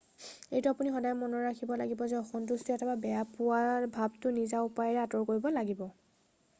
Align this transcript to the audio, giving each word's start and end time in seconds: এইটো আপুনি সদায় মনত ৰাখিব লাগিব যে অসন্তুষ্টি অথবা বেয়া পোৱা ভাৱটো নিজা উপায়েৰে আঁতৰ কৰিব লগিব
এইটো 0.55 0.69
আপুনি 0.75 0.89
সদায় 0.95 1.13
মনত 1.19 1.41
ৰাখিব 1.47 1.73
লাগিব 1.81 2.01
যে 2.13 2.17
অসন্তুষ্টি 2.21 2.75
অথবা 2.77 2.97
বেয়া 3.05 3.21
পোৱা 3.35 3.61
ভাৱটো 3.99 4.33
নিজা 4.39 4.65
উপায়েৰে 4.69 5.03
আঁতৰ 5.03 5.29
কৰিব 5.29 5.49
লগিব 5.59 5.85